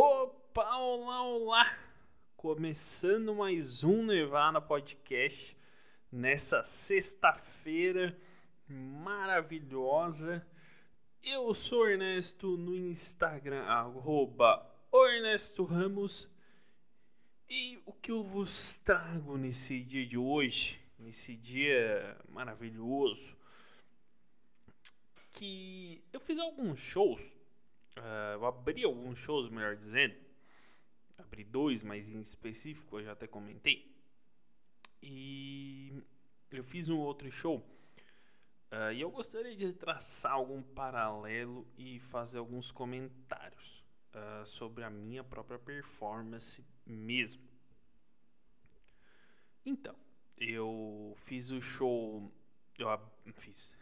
[0.00, 1.78] Opa, olá, olá!
[2.36, 5.56] Começando mais um Nirvana Podcast
[6.12, 8.16] nessa sexta-feira
[8.68, 10.46] maravilhosa.
[11.20, 16.30] Eu sou Ernesto no Instagram, arroba Ernesto Ramos.
[17.50, 23.36] E o que eu vos trago nesse dia de hoje, nesse dia maravilhoso,
[25.32, 27.36] que eu fiz alguns shows,
[27.98, 30.14] uh, eu abri alguns shows, melhor dizendo,
[31.18, 33.94] abri dois, mas em específico eu já até comentei,
[35.02, 36.02] e
[36.50, 37.58] eu fiz um outro show,
[38.72, 43.84] uh, e eu gostaria de traçar algum paralelo e fazer alguns comentários
[44.14, 47.46] uh, sobre a minha própria performance mesmo.
[49.64, 49.94] Então,
[50.36, 52.32] eu fiz o show,
[52.78, 52.88] eu
[53.36, 53.76] fiz,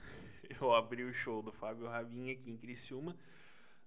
[0.58, 3.16] eu abri o show do Fábio Rabin aqui em Criciúma.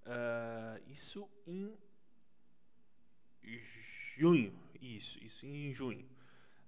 [0.06, 1.78] Uh, isso em
[4.18, 4.54] junho.
[4.82, 6.08] Isso, isso em junho.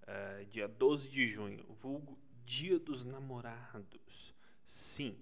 [0.03, 1.63] Uh, dia 12 de junho.
[1.69, 4.35] Vulgo Dia dos Namorados.
[4.65, 5.17] Sim,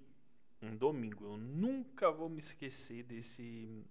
[0.62, 1.26] um domingo.
[1.26, 3.86] Eu nunca vou me esquecer desse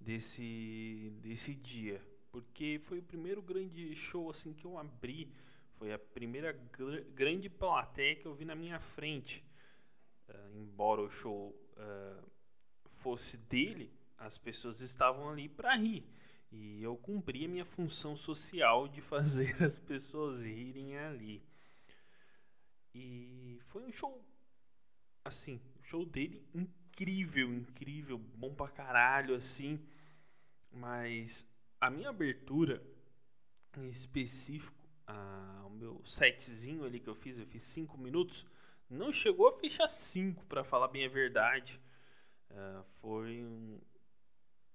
[0.00, 5.32] desse desse dia, porque foi o primeiro grande show assim que eu abri
[5.82, 9.44] foi a primeira gr grande plateia que eu vi na minha frente.
[10.28, 12.31] Uh, embora o show uh,
[13.02, 16.04] fosse dele, as pessoas estavam ali para rir.
[16.50, 21.42] E eu cumpri a minha função social de fazer as pessoas rirem ali.
[22.94, 24.22] E foi um show,
[25.24, 29.80] assim, o show dele incrível, incrível, bom pra caralho, assim.
[30.70, 31.46] Mas
[31.80, 32.82] a minha abertura
[33.76, 38.46] em específico a, o meu setzinho ali que eu fiz, eu fiz 5 minutos,
[38.88, 41.80] não chegou a fechar 5, para falar bem a verdade.
[42.52, 43.80] Uh, foi um,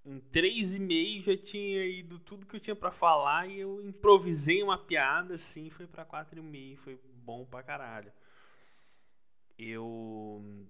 [0.03, 4.77] em 3,5 já tinha ido tudo que eu tinha para falar e eu improvisei uma
[4.77, 8.11] piada assim, foi para 4,5, foi bom pra caralho.
[9.57, 10.67] Eu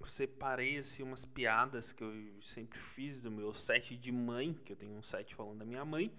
[0.00, 4.72] eu separei assim umas piadas que eu sempre fiz do meu set de mãe, que
[4.72, 6.12] eu tenho um set falando da minha mãe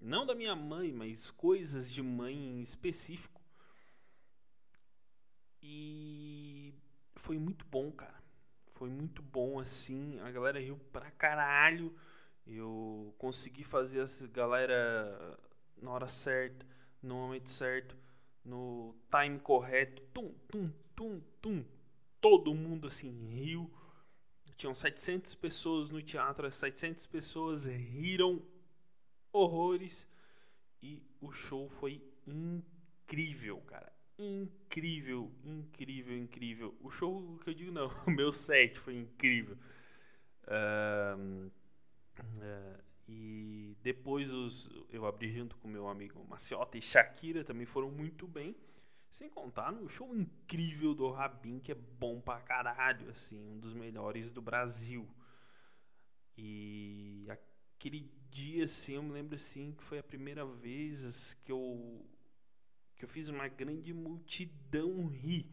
[0.00, 3.42] não da minha mãe, mas coisas de mãe em específico.
[5.60, 6.17] E
[7.18, 8.22] foi muito bom, cara.
[8.66, 10.18] Foi muito bom assim.
[10.20, 11.94] A galera riu pra caralho.
[12.46, 15.38] Eu consegui fazer essa galera
[15.76, 16.66] na hora certa,
[17.02, 17.96] no momento certo,
[18.44, 20.02] no time correto.
[20.14, 21.64] Tum, tum, tum, tum.
[22.20, 23.70] Todo mundo assim riu.
[24.56, 28.42] Tinham 700 pessoas no teatro, as 700 pessoas riram
[29.32, 30.08] horrores.
[30.82, 33.92] E o show foi incrível, cara.
[34.18, 36.74] Incrível, incrível, incrível.
[36.80, 39.56] O show que eu digo não, o meu set foi incrível.
[40.44, 47.64] Uh, uh, e depois os, eu abri junto com meu amigo Maciota e Shakira também
[47.66, 48.56] foram muito bem.
[49.10, 53.72] Sem contar no show incrível do Rabin, que é bom pra caralho, assim, um dos
[53.72, 55.08] melhores do Brasil.
[56.36, 62.04] E aquele dia assim, eu me lembro assim que foi a primeira vez que eu
[62.98, 65.48] que eu fiz uma grande multidão rir.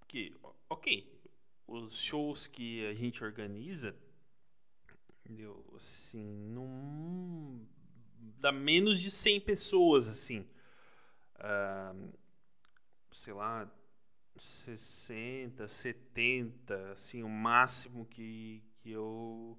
[0.00, 0.34] Porque,
[0.68, 1.22] ok,
[1.66, 3.96] os shows que a gente organiza,
[5.20, 5.64] entendeu?
[5.76, 7.64] Assim, não
[8.40, 10.40] dá menos de 100 pessoas, assim.
[11.36, 12.12] Uh,
[13.12, 13.70] sei lá,
[14.36, 19.58] 60, 70, assim, o máximo que, que eu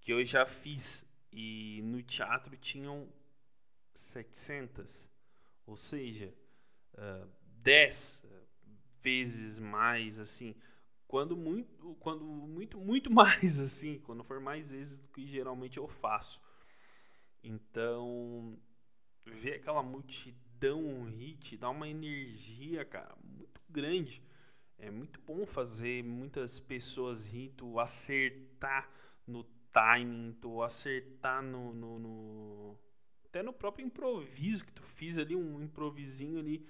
[0.00, 3.12] que eu já fiz e no teatro tinham
[3.92, 5.08] 700,
[5.66, 6.32] ou seja,
[6.94, 7.28] uh,
[7.62, 8.24] 10
[9.00, 10.54] vezes mais assim,
[11.06, 15.88] quando muito, quando muito, muito mais assim, quando for mais vezes do que geralmente eu
[15.88, 16.40] faço.
[17.42, 18.58] Então,
[19.24, 24.22] ver aquela multidão hit dá uma energia, cara, muito grande.
[24.78, 28.90] É muito bom fazer muitas pessoas tu acertar
[29.26, 32.78] no timing, tu acertar no, no, no,
[33.36, 36.66] Até no próprio improviso que tu fiz ali, um improvisinho ali.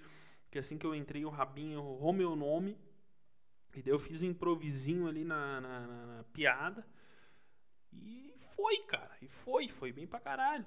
[0.50, 2.76] Que assim que eu entrei, o Rabinho errou meu nome.
[3.76, 6.84] E daí eu fiz um improvisinho ali na, na, na, na piada.
[7.92, 9.16] E foi, cara.
[9.22, 10.66] E foi, foi bem pra caralho.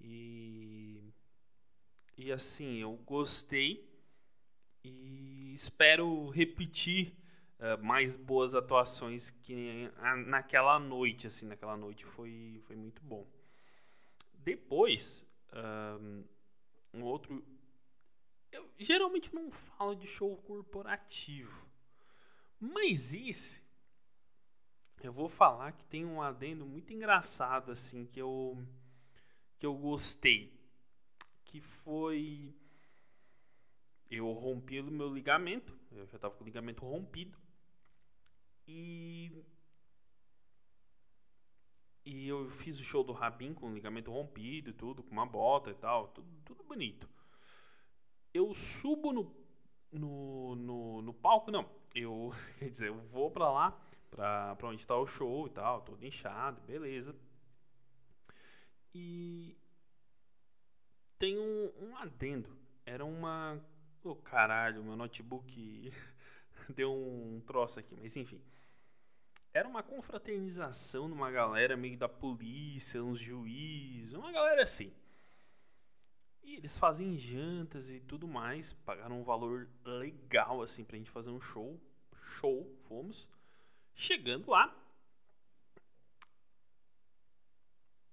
[0.00, 1.12] E.
[2.16, 3.86] E assim, eu gostei.
[4.82, 7.14] E espero repetir
[7.58, 9.90] uh, mais boas atuações que
[10.24, 13.28] naquela noite, assim, naquela noite foi, foi muito bom.
[14.42, 15.26] Depois,
[16.94, 17.44] um, outro.
[18.50, 21.68] Eu geralmente não falo de show corporativo,
[22.58, 23.62] mas esse
[25.02, 28.58] eu vou falar que tem um adendo muito engraçado assim que eu
[29.58, 30.52] que eu gostei,
[31.44, 32.54] que foi
[34.10, 37.38] eu rompi o meu ligamento, eu já estava com o ligamento rompido
[38.66, 39.32] e
[42.10, 45.74] e eu fiz o show do Rabin com ligamento rompido, tudo, com uma bota e
[45.74, 47.08] tal, tudo, tudo bonito.
[48.34, 49.32] Eu subo no,
[49.92, 51.70] no, no, no palco, não.
[51.94, 53.80] Eu, quer dizer, eu vou pra lá,
[54.10, 57.14] pra, pra onde tá o show e tal, todo inchado, beleza.
[58.92, 59.56] E
[61.16, 62.58] tem um, um adendo.
[62.84, 63.64] Era uma.
[64.02, 65.92] Ô oh, caralho, meu notebook
[66.74, 68.42] deu um troço aqui, mas enfim
[69.52, 74.92] era uma confraternização numa galera meio da polícia, uns juízes, uma galera assim.
[76.42, 81.30] E eles fazem jantas e tudo mais, pagaram um valor legal assim pra gente fazer
[81.30, 81.80] um show.
[82.38, 83.28] Show, fomos.
[83.94, 84.74] Chegando lá,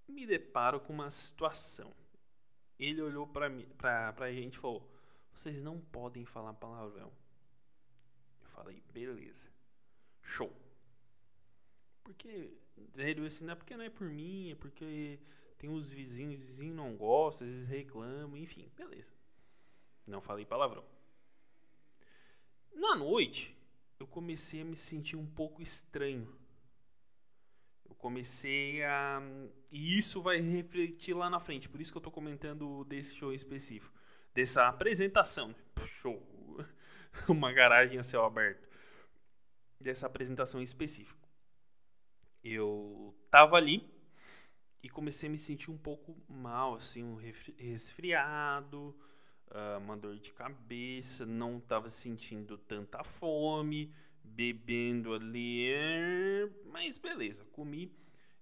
[0.08, 1.94] me deparo com uma situação.
[2.80, 4.92] Ele olhou pra, mim, pra, pra gente e falou:
[5.34, 7.12] Vocês não podem falar palavrão.
[8.42, 9.50] Eu falei: Beleza.
[10.22, 10.52] Show.
[12.08, 12.54] Porque
[12.96, 15.20] ele assim, não é porque não é por mim, é porque
[15.58, 19.12] tem os vizinhos, os vizinhos não gostam, às vezes reclamam, enfim, beleza.
[20.08, 20.86] Não falei palavrão.
[22.74, 23.54] Na noite,
[24.00, 26.34] eu comecei a me sentir um pouco estranho.
[27.84, 29.22] Eu comecei a.
[29.70, 33.34] E isso vai refletir lá na frente, por isso que eu tô comentando desse show
[33.34, 33.94] específico.
[34.34, 35.54] Dessa apresentação.
[35.86, 36.26] Show!
[37.28, 38.66] Uma garagem a céu aberto.
[39.78, 41.27] Dessa apresentação específica
[42.54, 43.88] eu tava ali
[44.82, 47.16] e comecei a me sentir um pouco mal, assim, um
[47.58, 48.96] resfriado,
[49.48, 55.70] uh, uma dor de cabeça, não tava sentindo tanta fome, bebendo ali,
[56.66, 57.92] mas beleza, comi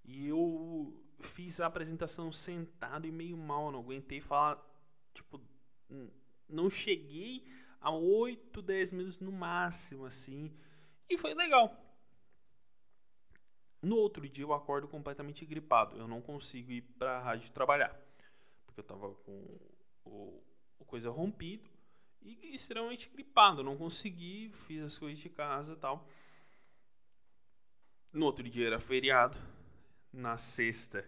[0.04, 4.62] e eu fiz a apresentação sentado e meio mal, não aguentei falar,
[5.14, 5.42] tipo,
[6.48, 7.46] não cheguei
[7.80, 10.52] a 8, 10 minutos no máximo, assim,
[11.10, 11.85] e foi legal.
[13.86, 15.96] No outro dia eu acordo completamente gripado.
[15.96, 17.96] Eu não consigo ir para a rádio trabalhar.
[18.66, 19.32] Porque eu estava com
[20.04, 20.44] o,
[20.80, 21.70] o, coisa rompido
[22.20, 23.64] e extremamente gripado.
[23.64, 26.10] Não consegui, fiz as coisas de casa tal.
[28.12, 29.38] No outro dia era feriado.
[30.12, 31.08] Na sexta,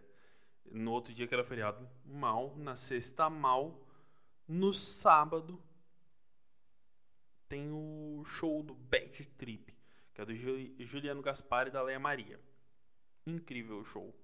[0.64, 2.56] no outro dia que era feriado, mal.
[2.58, 3.84] Na sexta, mal.
[4.48, 5.60] No sábado,
[7.50, 9.74] tem o show do Bad Trip,
[10.14, 10.36] que é do
[10.86, 12.40] Juliano Gaspar e da Leia Maria
[13.30, 14.16] incrível show.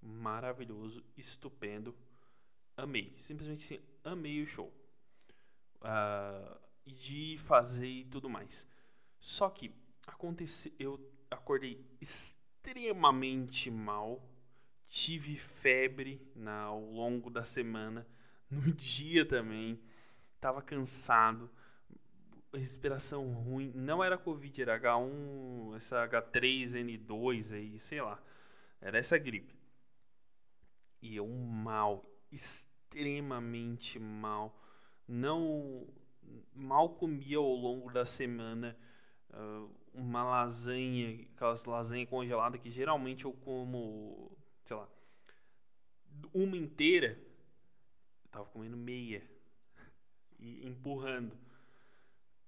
[0.00, 1.94] Maravilhoso, estupendo.
[2.76, 3.14] Amei.
[3.16, 4.72] Simplesmente assim, amei o show.
[5.80, 8.66] Uh, de fazer e tudo mais.
[9.18, 9.72] Só que
[10.06, 14.24] aconteceu, eu acordei extremamente mal.
[14.86, 18.06] Tive febre na, ao longo da semana.
[18.50, 19.78] No dia também.
[20.40, 21.50] Tava cansado.
[22.54, 23.70] Respiração ruim.
[23.74, 28.18] Não era Covid, era H1, essa H3N2 aí, sei lá.
[28.80, 29.58] Era essa gripe.
[31.00, 34.60] E eu mal, extremamente mal.
[35.06, 35.86] Não
[36.54, 38.76] mal comia ao longo da semana
[39.30, 44.88] uh, uma lasanha, aquelas lasanhas congeladas que geralmente eu como, sei lá,
[46.32, 47.18] uma inteira.
[48.24, 49.22] Eu tava comendo meia
[50.38, 51.36] e empurrando.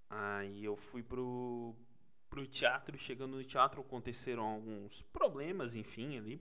[0.08, 1.75] Aí eu fui pro
[2.30, 2.96] pro teatro.
[2.96, 6.40] Chegando no teatro aconteceram alguns problemas, enfim, ali.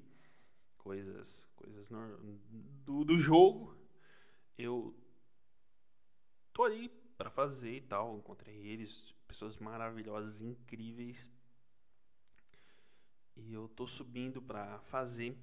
[0.78, 2.18] Coisas, coisas no,
[2.86, 3.76] do, do jogo.
[4.58, 4.96] Eu
[6.54, 8.18] tô ali para fazer e tal.
[8.18, 11.30] Encontrei eles, pessoas maravilhosas, incríveis.
[13.36, 15.38] E eu tô subindo para fazer.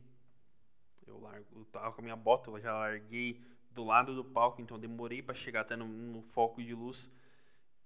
[1.06, 4.60] Eu largo, eu tava com a minha bota, eu já larguei do lado do palco,
[4.60, 7.12] então demorei para chegar até no, no foco de luz.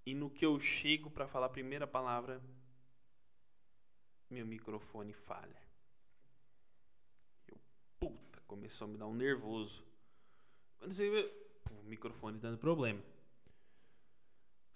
[0.05, 2.41] E no que eu chego para falar a primeira palavra,
[4.29, 5.61] meu microfone falha.
[7.47, 7.59] Eu,
[7.99, 9.85] puta, começou a me dar um nervoso.
[10.79, 13.01] Eu não sei, o microfone dando problema.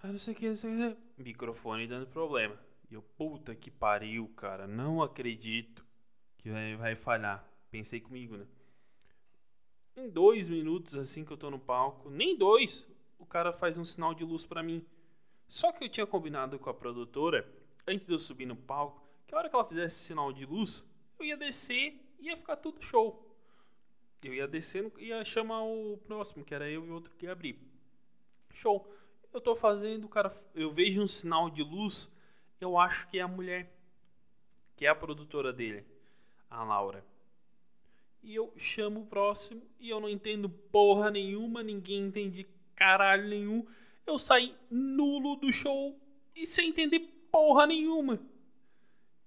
[0.03, 1.24] Ah, não sei o que, não sei o que.
[1.24, 2.60] Microfone dando problema.
[2.91, 4.67] E eu, puta que pariu, cara.
[4.67, 5.84] Não acredito
[6.38, 7.44] que vai, vai falhar.
[7.72, 8.46] Pensei comigo, né?
[9.96, 13.86] Em dois minutos, assim que eu tô no palco, nem dois, o cara faz um
[13.86, 14.86] sinal de luz para mim.
[15.48, 17.48] Só que eu tinha combinado com a produtora,
[17.88, 20.84] antes de eu subir no palco, que a hora que ela fizesse sinal de luz,
[21.20, 23.22] eu ia descer e ia ficar tudo show.
[24.24, 27.32] Eu ia descendo e ia chamar o próximo, que era eu e outro que ia
[27.32, 27.60] abrir.
[28.54, 28.92] Show.
[29.32, 32.10] Eu tô fazendo, cara, eu vejo um sinal de luz,
[32.60, 33.72] eu acho que é a mulher.
[34.75, 35.86] que é a produtora dele,
[36.50, 37.06] a Laura.
[38.22, 43.66] E eu chamo o próximo e eu não entendo porra nenhuma, ninguém entende caralho nenhum.
[44.06, 46.00] Eu saí nulo do show
[46.36, 47.00] e sem entender
[47.32, 48.20] porra nenhuma.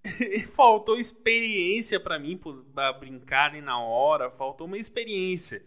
[0.55, 2.39] faltou experiência para mim
[2.75, 5.65] para brincar na hora, faltou uma experiência.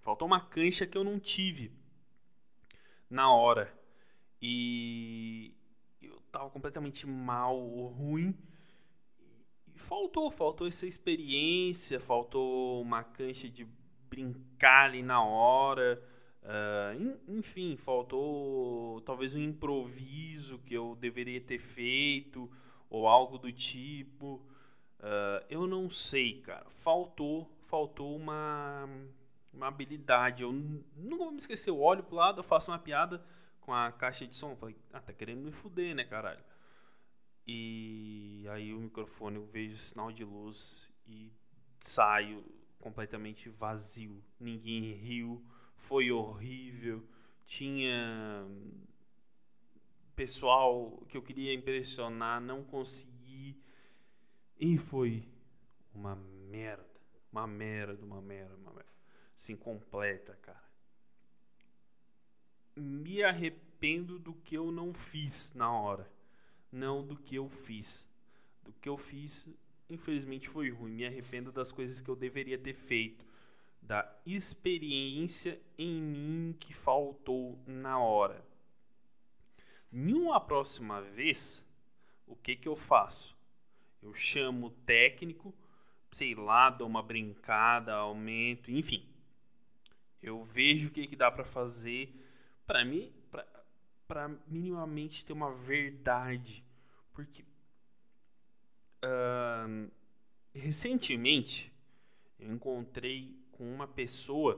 [0.00, 1.72] Faltou uma cancha que eu não tive
[3.08, 3.72] na hora.
[4.40, 5.54] E
[6.00, 7.56] eu tava completamente mal,
[7.88, 8.34] ruim.
[9.74, 13.68] E faltou, faltou essa experiência, faltou uma cancha de
[14.08, 16.02] brincar ali na hora.
[16.42, 22.50] Uh, enfim, faltou talvez um improviso que eu deveria ter feito
[22.88, 24.42] ou algo do tipo.
[24.98, 26.66] Uh, eu não sei, cara.
[26.70, 28.88] Faltou, faltou uma,
[29.52, 30.42] uma habilidade.
[30.42, 30.52] Eu
[30.96, 31.70] não vou me esquecer.
[31.70, 33.24] Eu olho pro lado, eu faço uma piada
[33.60, 34.56] com a caixa de som.
[34.56, 36.42] falei, ah, tá querendo me fuder, né, caralho?
[37.46, 41.32] E aí o microfone, eu vejo sinal de luz e
[41.78, 42.44] saio
[42.78, 44.22] completamente vazio.
[44.38, 45.44] Ninguém riu,
[45.80, 47.02] foi horrível.
[47.46, 48.46] Tinha
[50.14, 53.58] pessoal que eu queria impressionar, não consegui.
[54.58, 55.26] E foi
[55.94, 56.86] uma merda.
[57.32, 58.92] Uma merda, uma merda, uma merda.
[59.34, 60.62] Assim, completa, cara.
[62.76, 66.12] Me arrependo do que eu não fiz na hora.
[66.70, 68.06] Não do que eu fiz.
[68.62, 69.48] Do que eu fiz,
[69.88, 70.92] infelizmente foi ruim.
[70.92, 73.29] Me arrependo das coisas que eu deveria ter feito.
[73.90, 78.40] Da experiência em mim que faltou na hora
[79.92, 81.66] em uma próxima vez,
[82.24, 83.36] o que, que eu faço?
[84.00, 85.52] Eu chamo o técnico,
[86.08, 89.04] sei lá, dou uma brincada, aumento, enfim.
[90.22, 92.14] Eu vejo o que, que dá para fazer
[92.64, 93.12] para mim,
[94.06, 96.64] para minimamente ter uma verdade.
[97.12, 97.42] Porque
[99.04, 99.90] uh,
[100.54, 101.72] recentemente
[102.38, 104.56] eu encontrei com uma pessoa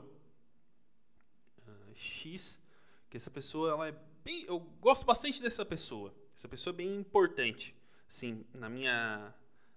[1.66, 2.62] uh, X,
[3.10, 6.14] que essa pessoa ela é bem, eu gosto bastante dessa pessoa.
[6.36, 9.34] Essa pessoa é bem importante, sim, na minha,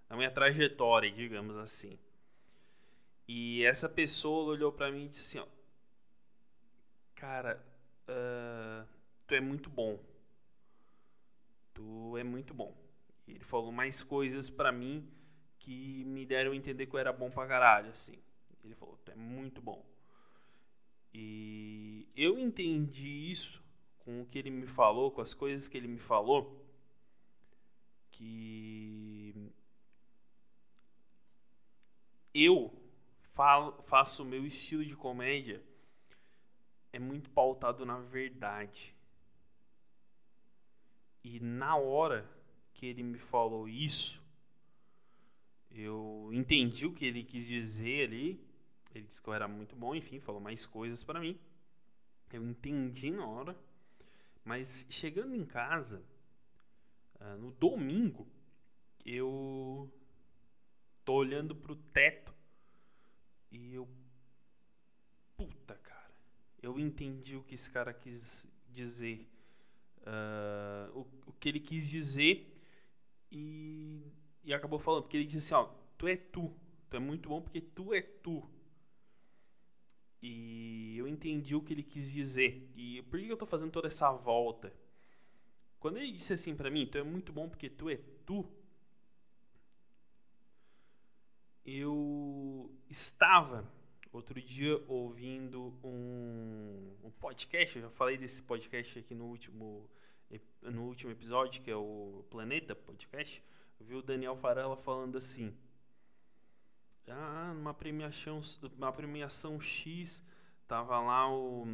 [0.08, 1.98] na minha trajetória, digamos assim.
[3.26, 5.52] E essa pessoa olhou para mim e disse assim, ó,
[7.16, 7.60] cara,
[8.08, 8.86] uh,
[9.26, 9.98] tu é muito bom.
[11.74, 12.80] Tu é muito bom.
[13.26, 15.04] E ele falou mais coisas para mim
[15.58, 18.24] que me deram a entender que eu era bom pra caralho, assim.
[18.66, 19.84] Ele falou, é muito bom.
[21.12, 23.64] E eu entendi isso
[23.98, 26.64] com o que ele me falou, com as coisas que ele me falou,
[28.10, 29.34] que
[32.34, 32.72] eu
[33.22, 35.62] falo, faço o meu estilo de comédia
[36.92, 38.94] é muito pautado na verdade.
[41.22, 42.30] E na hora
[42.72, 44.22] que ele me falou isso,
[45.70, 48.45] eu entendi o que ele quis dizer ali.
[48.96, 51.38] Ele disse que eu era muito bom, enfim, falou mais coisas para mim.
[52.32, 53.56] Eu entendi na hora.
[54.42, 56.02] Mas chegando em casa,
[57.20, 58.26] uh, no domingo,
[59.04, 59.92] eu
[61.04, 62.34] tô olhando pro teto
[63.50, 63.86] e eu.
[65.36, 66.14] Puta, cara.
[66.62, 69.28] Eu entendi o que esse cara quis dizer.
[70.00, 72.50] Uh, o, o que ele quis dizer
[73.30, 74.00] e,
[74.42, 75.02] e acabou falando.
[75.02, 76.56] Porque ele disse assim: ó, tu é tu.
[76.88, 78.55] Tu é muito bom porque tu é tu.
[80.28, 82.68] E eu entendi o que ele quis dizer.
[82.74, 84.72] E por que eu estou fazendo toda essa volta?
[85.78, 88.44] Quando ele disse assim para mim, tu é muito bom porque tu é tu.
[91.64, 93.70] Eu estava
[94.12, 99.88] outro dia ouvindo um, um podcast, eu já falei desse podcast aqui no último,
[100.62, 103.42] no último episódio, que é o Planeta Podcast.
[103.78, 105.56] Eu vi o Daniel Farella falando assim:
[107.08, 108.40] ah, numa premiação,
[108.76, 110.24] uma premiação X,
[110.66, 111.64] tava lá o,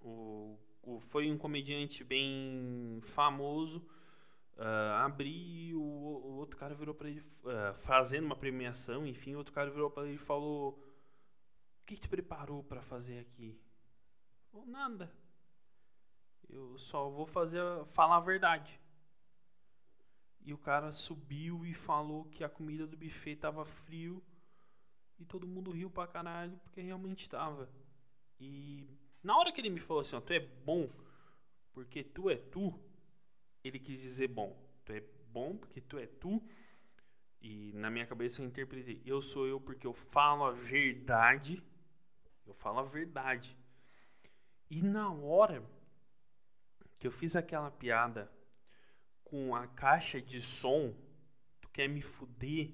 [0.00, 3.78] o, o foi um comediante bem famoso,
[4.56, 9.52] uh, abri o, o, outro cara virou para ele uh, fazendo uma premiação, enfim, outro
[9.52, 10.78] cara virou para ele e falou:
[11.82, 13.60] "O que, que te preparou para fazer aqui?"
[14.52, 15.12] Ou nada.
[16.48, 18.80] Eu só vou fazer falar a verdade.
[20.48, 24.24] E o cara subiu e falou que a comida do buffet tava frio.
[25.18, 27.68] E todo mundo riu pra caralho, porque realmente estava.
[28.40, 28.88] E
[29.22, 30.88] na hora que ele me falou assim, ó, tu é bom
[31.70, 32.72] porque tu é tu,
[33.62, 34.58] ele quis dizer bom.
[34.86, 36.42] Tu é bom porque tu é tu.
[37.42, 41.62] E na minha cabeça eu interpretei, eu sou eu porque eu falo a verdade.
[42.46, 43.54] Eu falo a verdade.
[44.70, 45.62] E na hora
[46.98, 48.32] que eu fiz aquela piada
[49.28, 50.94] com a caixa de som,
[51.72, 52.72] quer me fuder,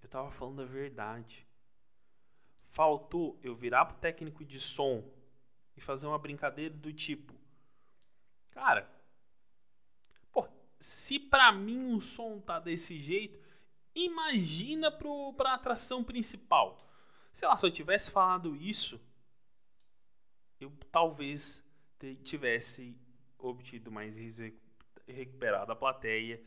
[0.00, 1.46] eu tava falando a verdade.
[2.64, 5.04] Faltou eu virar pro técnico de som
[5.76, 7.34] e fazer uma brincadeira do tipo:
[8.54, 8.90] Cara,
[10.32, 13.38] pô, se pra mim o som tá desse jeito,
[13.94, 16.88] imagina pro, pra atração principal.
[17.32, 19.00] Sei lá, se eu tivesse falado isso,
[20.60, 21.62] eu talvez
[22.24, 22.96] tivesse
[23.38, 24.16] obtido mais
[25.12, 26.40] recuperado a plateia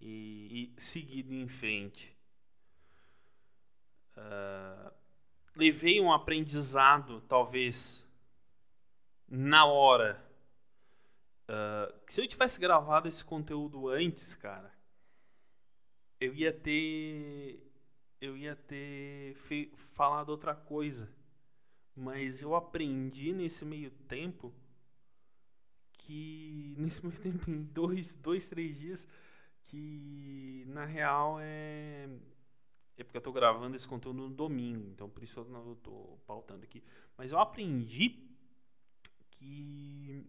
[0.00, 2.16] e, e seguido em frente.
[4.16, 4.92] Uh,
[5.56, 8.06] levei um aprendizado, talvez,
[9.28, 10.22] na hora.
[11.48, 14.72] Uh, se eu tivesse gravado esse conteúdo antes, cara,
[16.20, 17.66] eu ia ter.
[18.20, 19.34] Eu ia ter
[19.74, 21.10] falado outra coisa.
[21.96, 24.54] Mas eu aprendi nesse meio tempo
[26.00, 26.74] que.
[26.78, 29.08] Nesse meio tempo, em dois, dois três dias,
[29.64, 32.08] que na real é.
[32.96, 36.18] É porque eu tô gravando esse conteúdo no domingo, então por isso eu não tô
[36.26, 36.82] pautando aqui.
[37.16, 38.28] Mas eu aprendi
[39.30, 40.26] que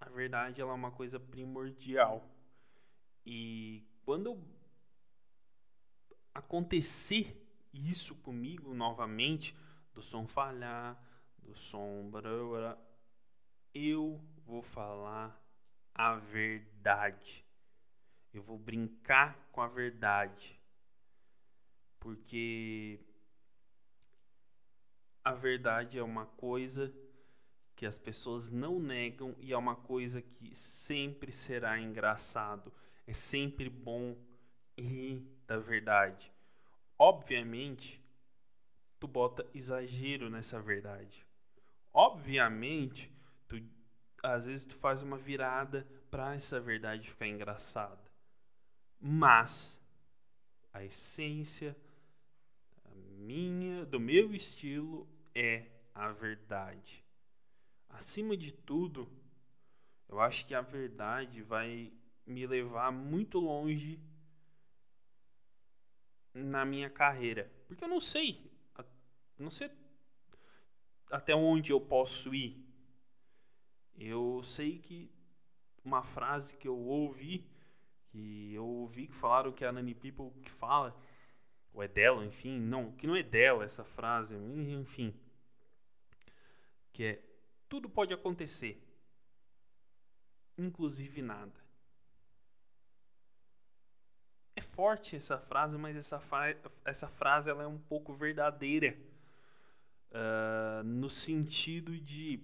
[0.00, 2.28] a verdade ela é uma coisa primordial.
[3.24, 4.36] E quando
[6.34, 7.40] acontecer
[7.72, 9.54] isso comigo novamente,
[9.94, 11.00] do som falhar,
[11.38, 12.10] do som
[13.72, 15.40] eu vou falar
[15.94, 17.44] a verdade.
[18.32, 20.60] Eu vou brincar com a verdade.
[21.98, 23.00] Porque
[25.22, 26.92] a verdade é uma coisa
[27.74, 32.72] que as pessoas não negam e é uma coisa que sempre será engraçado.
[33.06, 34.16] É sempre bom
[34.78, 36.32] rir da verdade.
[36.98, 38.02] Obviamente,
[39.00, 41.26] tu bota exagero nessa verdade.
[41.92, 43.12] Obviamente,
[43.48, 43.60] tu
[44.24, 48.02] às vezes tu faz uma virada para essa verdade ficar engraçada.
[49.00, 49.80] Mas
[50.72, 51.76] a essência
[52.94, 57.04] minha, do meu estilo é a verdade.
[57.88, 59.10] Acima de tudo,
[60.08, 61.92] eu acho que a verdade vai
[62.26, 64.00] me levar muito longe
[66.32, 68.50] na minha carreira, porque eu não sei,
[69.38, 69.70] não sei
[71.10, 72.63] até onde eu posso ir.
[73.96, 75.10] Eu sei que
[75.84, 77.46] uma frase que eu ouvi,
[78.08, 80.96] que eu ouvi que falaram que é a Nani People que fala,
[81.72, 85.14] ou é dela, enfim, não, que não é dela essa frase, enfim,
[86.92, 87.22] que é
[87.68, 88.80] tudo pode acontecer,
[90.56, 91.64] inclusive nada.
[94.56, 96.22] É forte essa frase, mas essa,
[96.84, 98.96] essa frase ela é um pouco verdadeira.
[100.12, 102.40] Uh, no sentido de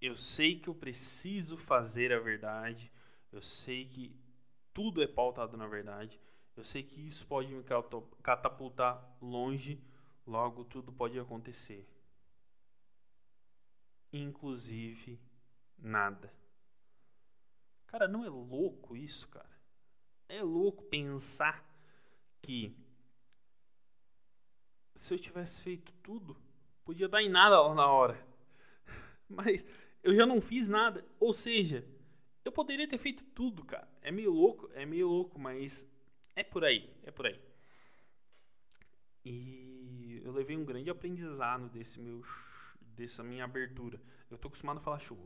[0.00, 2.92] eu sei que eu preciso fazer a verdade,
[3.32, 4.14] eu sei que
[4.72, 6.20] tudo é pautado na verdade,
[6.56, 7.64] eu sei que isso pode me
[8.22, 9.82] catapultar longe,
[10.26, 11.88] logo tudo pode acontecer.
[14.12, 15.20] Inclusive
[15.76, 16.32] nada.
[17.86, 19.48] Cara, não é louco isso, cara?
[20.28, 21.64] É louco pensar
[22.42, 22.76] que
[24.94, 26.36] se eu tivesse feito tudo,
[26.84, 28.26] podia dar em nada lá na hora.
[29.28, 29.64] Mas
[30.08, 31.04] eu já não fiz nada.
[31.20, 31.84] Ou seja,
[32.42, 33.86] eu poderia ter feito tudo, cara.
[34.00, 35.86] É meio louco, é meio louco, mas
[36.34, 37.38] é por aí, é por aí.
[39.22, 42.22] E eu levei um grande aprendizado desse meu
[42.80, 44.00] dessa minha abertura.
[44.30, 45.16] Eu tô acostumado a falar show.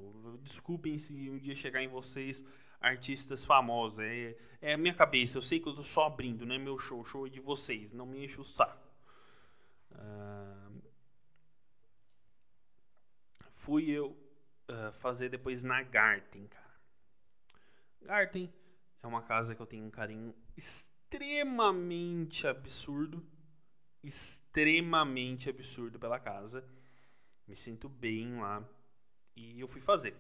[0.43, 2.45] Desculpem se um dia chegar em vocês
[2.81, 4.01] artistas famosos.
[4.01, 5.39] É, é a minha cabeça.
[5.39, 7.01] Eu sei que eu tô só abrindo, não é meu show.
[7.01, 7.93] O show é de vocês.
[7.93, 8.89] Não me enche o saco.
[9.93, 10.83] Uh,
[13.53, 14.23] fui eu
[14.69, 16.73] uh, fazer depois na Garten, cara.
[18.03, 18.53] Garten
[19.03, 23.25] é uma casa que eu tenho um carinho extremamente absurdo.
[24.03, 26.65] Extremamente absurdo pela casa.
[27.47, 28.67] Me sinto bem lá.
[29.37, 30.15] E eu fui fazer.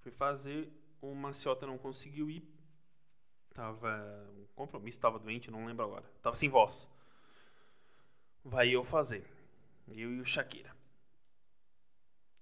[0.00, 2.46] Fui fazer, o Maciota não conseguiu ir.
[3.52, 4.28] Tava.
[4.36, 6.04] Um compromisso, tava doente, não lembro agora.
[6.22, 6.88] Tava sem voz.
[8.44, 9.24] Vai eu fazer.
[9.88, 10.74] Eu e o Shakira.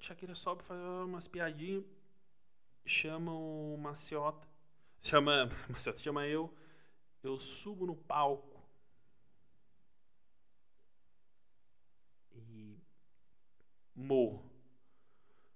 [0.03, 1.85] Shakira sobe, faz umas piadinhas,
[2.85, 4.49] chama o Maciota,
[5.01, 6.53] chama, Maciota chama eu,
[7.23, 8.61] eu subo no palco
[12.33, 12.77] e
[13.95, 14.51] morro.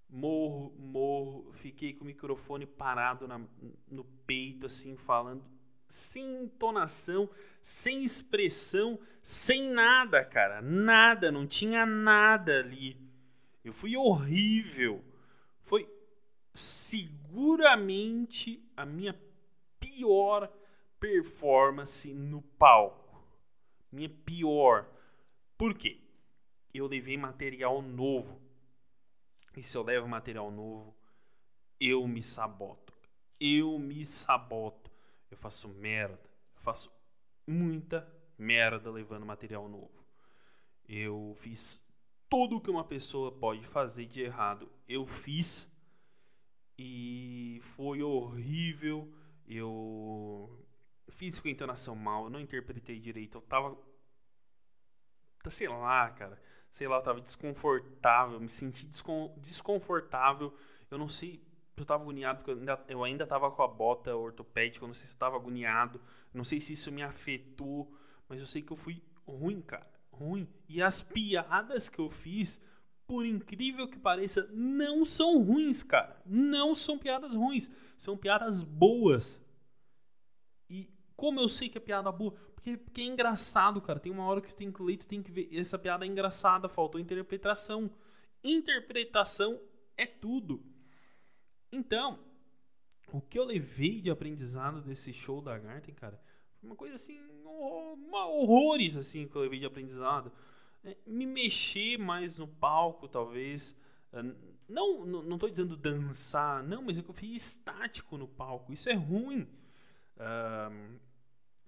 [0.08, 3.40] Morro, morro, fiquei com o microfone parado na,
[3.88, 5.44] no peito, assim, falando
[5.88, 7.28] sem entonação,
[7.60, 10.60] sem expressão, sem nada, cara.
[10.62, 13.05] Nada, não tinha nada ali.
[13.66, 15.04] Eu fui horrível.
[15.60, 15.92] Foi
[16.54, 19.20] seguramente a minha
[19.80, 20.48] pior
[21.00, 23.26] performance no palco.
[23.90, 24.88] Minha pior.
[25.58, 26.00] Por quê?
[26.72, 28.40] Eu levei material novo.
[29.56, 30.96] E se eu levo material novo,
[31.80, 32.96] eu me saboto.
[33.40, 34.92] Eu me saboto.
[35.28, 36.30] Eu faço merda.
[36.54, 36.88] Eu faço
[37.44, 40.06] muita merda levando material novo.
[40.88, 41.84] Eu fiz
[42.28, 44.70] tudo que uma pessoa pode fazer de errado.
[44.88, 45.70] Eu fiz
[46.78, 49.12] e foi horrível.
[49.46, 50.66] Eu
[51.08, 53.38] fiz com a entonação mal, eu não interpretei direito.
[53.38, 53.76] Eu tava.
[55.48, 56.40] Sei lá, cara.
[56.70, 58.86] Sei lá, eu tava desconfortável, me senti
[59.38, 60.52] desconfortável.
[60.90, 61.42] Eu não sei.
[61.76, 64.84] Eu tava agoniado porque eu ainda, eu ainda tava com a bota ortopédica.
[64.84, 66.00] Eu não sei se eu tava agoniado.
[66.34, 67.94] Não sei se isso me afetou.
[68.28, 69.95] Mas eu sei que eu fui ruim, cara.
[70.18, 70.48] Ruim.
[70.68, 72.60] E as piadas que eu fiz
[73.06, 76.20] por incrível que pareça, não são ruins, cara.
[76.26, 77.70] Não são piadas ruins.
[77.96, 79.40] São piadas boas.
[80.68, 82.32] E como eu sei que é piada boa?
[82.54, 84.00] Porque, porque é engraçado, cara.
[84.00, 85.48] Tem uma hora que tem que ler, tem que ver.
[85.52, 87.90] Essa piada é engraçada, faltou interpretação.
[88.42, 89.60] Interpretação
[89.96, 90.64] é tudo.
[91.70, 92.18] Então,
[93.12, 96.20] o que eu levei de aprendizado desse show da Garten, cara,
[96.56, 97.18] foi uma coisa assim,
[97.58, 100.32] horrores assim que eu levei de aprendizado.
[100.84, 103.76] É, me mexer mais no palco, talvez.
[104.12, 104.22] É,
[104.68, 108.72] não, não, tô dizendo dançar, não, mas é que eu fiquei estático no palco.
[108.72, 109.48] Isso é ruim.
[110.18, 110.98] Um,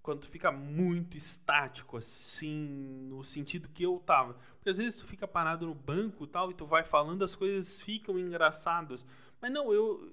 [0.02, 4.34] quando tu fica muito estático, assim, no sentido que eu tava.
[4.56, 7.36] Porque às vezes tu fica parado no banco e tal, e tu vai falando, as
[7.36, 9.06] coisas ficam engraçadas.
[9.40, 10.10] Mas não, eu.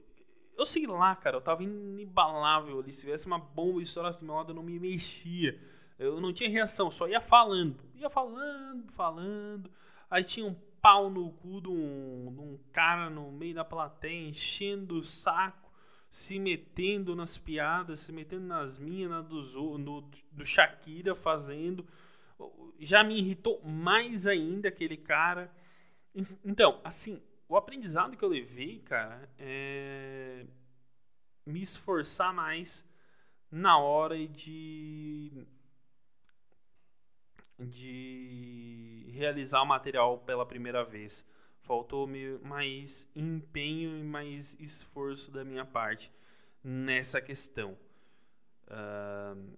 [0.58, 2.94] Eu sei lá, cara, eu tava inabalável ali.
[2.94, 5.60] Se tivesse uma bomba estourasse do meu lado, eu não me mexia.
[6.00, 7.84] Eu não tinha reação, só ia falando.
[7.96, 9.70] Ia falando, falando.
[10.10, 14.30] Aí tinha um pau no cu de um, de um cara no meio da plateia,
[14.30, 15.72] enchendo o saco,
[16.10, 19.42] se metendo nas piadas, se metendo nas minhas, na do,
[19.78, 21.86] no, do Shakira fazendo.
[22.80, 25.52] Já me irritou mais ainda aquele cara.
[26.44, 30.46] Então, assim, o aprendizado que eu levei, cara, é
[31.46, 32.84] me esforçar mais
[33.52, 35.32] na hora de
[37.58, 41.26] de realizar o material pela primeira vez.
[41.62, 46.12] Faltou-me mais empenho e mais esforço da minha parte
[46.64, 47.78] nessa questão.
[48.68, 49.58] Uh,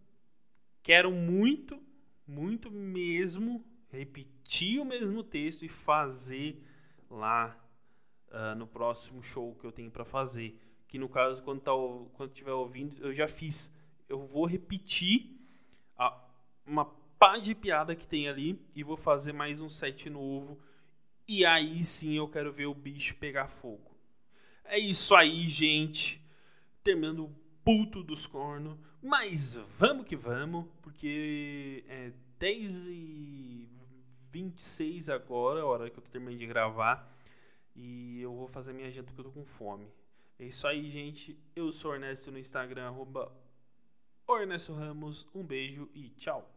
[0.84, 1.82] quero muito,
[2.28, 6.62] muito mesmo repetir o mesmo texto e fazer
[7.10, 7.58] lá
[8.32, 10.60] uh, no próximo show que eu tenho para fazer.
[10.88, 11.72] Que no caso, quando, tá,
[12.14, 13.72] quando estiver ouvindo, eu já fiz.
[14.08, 15.38] Eu vou repetir
[15.98, 16.18] a,
[16.66, 16.86] uma
[17.20, 20.60] pá de piada que tem ali e vou fazer mais um set novo.
[21.28, 23.98] E aí sim eu quero ver o bicho pegar fogo.
[24.64, 26.22] É isso aí, gente.
[26.84, 27.36] Terminando o
[27.66, 28.78] puto dos cornos.
[29.02, 33.70] Mas vamos que vamos, porque é 10 e
[34.32, 37.17] 26 agora, a hora que eu tô terminando de gravar.
[37.78, 39.88] E eu vou fazer minha janta porque eu tô com fome.
[40.40, 41.40] É isso aí, gente.
[41.56, 43.32] Eu sou Ernesto no Instagram, arroba
[44.28, 45.28] Ernesto Ramos.
[45.34, 46.57] Um beijo e tchau.